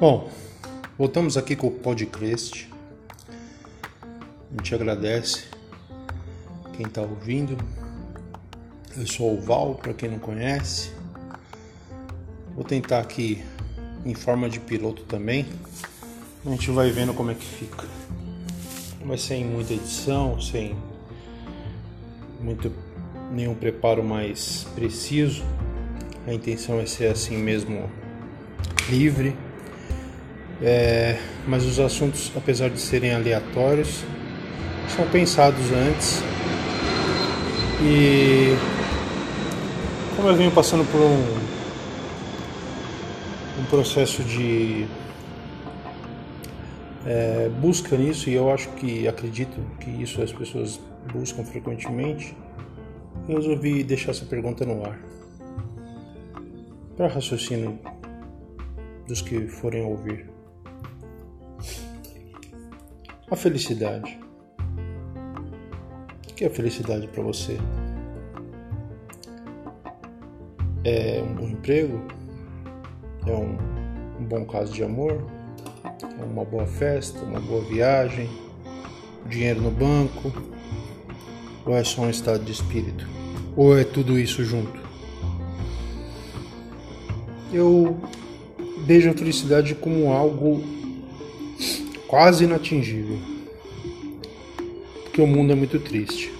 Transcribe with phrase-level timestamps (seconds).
[0.00, 0.30] Bom,
[0.96, 2.66] voltamos aqui com o podcast.
[4.02, 5.44] A gente agradece
[6.74, 7.54] quem está ouvindo.
[8.96, 10.90] Eu sou o Val, para quem não conhece.
[12.54, 13.44] Vou tentar aqui
[14.02, 15.44] em forma de piloto também.
[16.46, 17.86] A gente vai vendo como é que fica.
[19.04, 20.78] Vai sem muita edição, sem
[22.40, 22.72] muito
[23.30, 25.44] nenhum preparo mais preciso.
[26.26, 27.90] A intenção é ser assim mesmo
[28.88, 29.36] livre
[30.62, 34.04] é, mas os assuntos, apesar de serem aleatórios,
[34.94, 36.22] são pensados antes.
[37.82, 38.54] E
[40.16, 41.22] como eu venho passando por um,
[43.60, 44.86] um processo de
[47.06, 50.78] é, busca nisso, e eu acho que acredito que isso as pessoas
[51.12, 52.36] buscam frequentemente,
[53.28, 54.98] eu resolvi deixar essa pergunta no ar.
[56.96, 57.78] Para raciocínio
[59.08, 60.29] dos que forem ouvir.
[63.30, 64.18] A felicidade.
[66.28, 67.56] O que é felicidade para você?
[70.82, 72.02] É um bom emprego?
[73.24, 73.56] É um,
[74.26, 75.24] bom caso de amor?
[76.02, 77.20] É uma boa festa?
[77.20, 78.28] Uma boa viagem?
[79.28, 80.32] Dinheiro no banco?
[81.64, 83.06] Ou é só um estado de espírito?
[83.56, 84.80] Ou é tudo isso junto?
[87.52, 87.96] Eu
[88.84, 90.79] vejo a felicidade como algo
[92.10, 93.20] quase inatingível.
[95.04, 96.32] Porque o mundo é muito triste.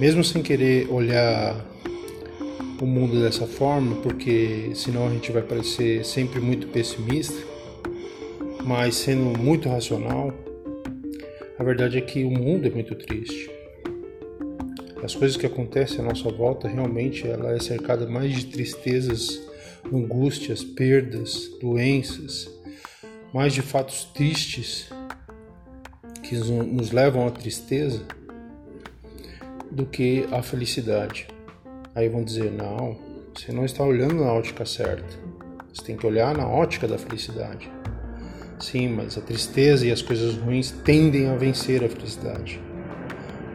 [0.00, 1.54] Mesmo sem querer olhar
[2.80, 7.36] o mundo dessa forma, porque senão a gente vai parecer sempre muito pessimista,
[8.64, 10.32] mas sendo muito racional,
[11.58, 13.50] a verdade é que o mundo é muito triste.
[15.02, 19.42] As coisas que acontecem à nossa volta realmente ela é cercada mais de tristezas,
[19.92, 22.55] angústias, perdas, doenças,
[23.32, 24.90] mais de fatos tristes
[26.22, 28.02] que nos levam à tristeza
[29.70, 31.28] do que à felicidade.
[31.94, 32.96] Aí vão dizer: não,
[33.34, 35.26] você não está olhando na ótica certa.
[35.72, 37.70] Você tem que olhar na ótica da felicidade.
[38.58, 42.60] Sim, mas a tristeza e as coisas ruins tendem a vencer a felicidade.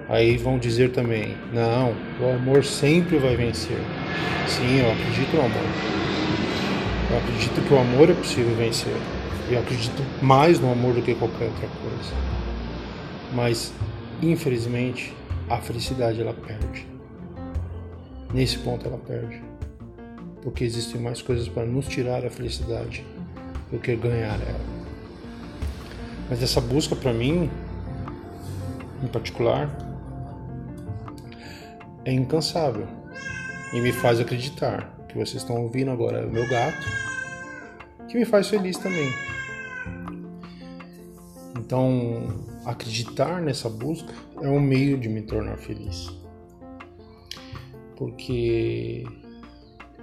[0.08, 3.80] Aí vão dizer também: não, o amor sempre vai vencer.
[4.48, 5.64] Sim, eu acredito no amor.
[7.10, 8.94] Eu acredito que o amor é possível vencer.
[9.52, 12.14] Eu acredito mais no amor do que qualquer outra coisa.
[13.34, 13.74] Mas,
[14.22, 15.14] infelizmente,
[15.50, 16.88] a felicidade ela perde.
[18.34, 19.44] Nesse ponto ela perde.
[20.42, 23.06] Porque existem mais coisas para nos tirar a felicidade
[23.70, 24.66] do que ganhar ela.
[26.30, 27.52] Mas essa busca para mim,
[29.04, 29.70] em particular,
[32.06, 32.88] é incansável
[33.74, 36.88] e me faz acreditar que vocês estão ouvindo agora é o meu gato,
[38.08, 39.12] que me faz feliz também.
[41.72, 42.28] Então,
[42.66, 46.10] acreditar nessa busca é um meio de me tornar feliz.
[47.96, 49.06] Porque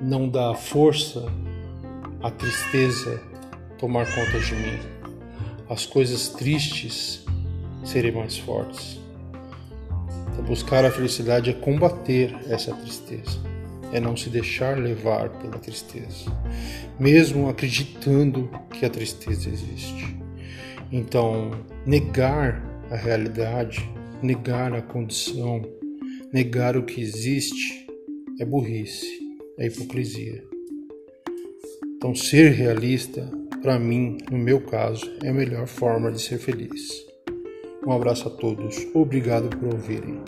[0.00, 1.30] não dá força
[2.22, 3.20] à tristeza
[3.76, 4.78] tomar conta de mim.
[5.68, 7.26] As coisas tristes
[7.84, 8.98] serem mais fortes.
[10.32, 13.42] Então, buscar a felicidade é combater essa tristeza,
[13.92, 16.34] é não se deixar levar pela tristeza,
[16.98, 20.27] mesmo acreditando que a tristeza existe.
[20.90, 21.50] Então,
[21.84, 23.78] negar a realidade,
[24.22, 25.62] negar a condição,
[26.32, 27.86] negar o que existe
[28.40, 29.18] é burrice,
[29.58, 30.42] é hipocrisia.
[31.96, 33.28] Então, ser realista,
[33.60, 37.06] para mim, no meu caso, é a melhor forma de ser feliz.
[37.86, 40.20] Um abraço a todos, obrigado por ouvirem.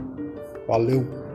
[0.66, 1.29] Valeu!